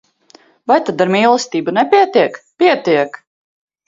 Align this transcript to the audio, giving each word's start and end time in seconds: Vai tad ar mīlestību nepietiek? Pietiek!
Vai 0.69 0.77
tad 0.85 1.03
ar 1.05 1.11
mīlestību 1.15 1.73
nepietiek? 1.77 2.39
Pietiek! 2.65 3.21